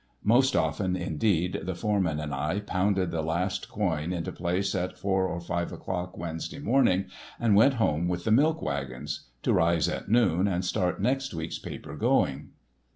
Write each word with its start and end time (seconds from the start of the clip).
Most 0.23 0.55
often, 0.55 0.95
indeed, 0.95 1.59
the 1.61 1.75
foreman 1.75 2.19
and 2.19 2.33
I 2.33 2.59
pounded 2.61 3.11
the 3.11 3.21
last 3.21 3.69
quoin 3.69 4.11
into 4.11 4.31
place 4.31 4.73
at 4.73 4.97
four 4.97 5.27
or 5.27 5.39
five 5.39 5.71
o'clock 5.71 6.17
Wednesday 6.17 6.57
morning 6.57 7.05
and 7.39 7.53
went 7.55 7.75
home 7.75 8.07
with 8.07 8.23
the 8.23 8.31
milk 8.31 8.63
wagons—to 8.63 9.53
rise 9.53 9.87
at 9.87 10.09
noon 10.09 10.47
and 10.47 10.65
start 10.65 10.99
next 10.99 11.35
week's 11.35 11.59
paper 11.59 11.95
going. 11.95 12.49